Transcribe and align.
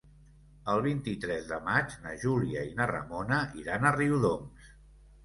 El 0.71 0.79
vint-i-tres 0.85 1.43
de 1.51 1.59
maig 1.67 1.93
na 2.05 2.13
Júlia 2.23 2.63
i 2.71 2.71
na 2.79 2.87
Ramona 2.93 3.39
iran 3.65 3.87
a 3.87 3.93
Riudoms. 3.99 4.73